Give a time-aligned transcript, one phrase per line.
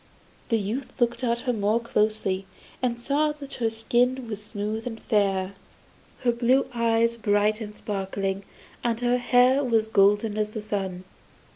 [0.49, 2.47] The youth looked at her more closely,
[2.81, 5.53] and saw that her skin was smooth and fair,
[6.21, 8.43] her blue eyes bright and sparkling,
[8.83, 11.03] and her hair as golden as the sun.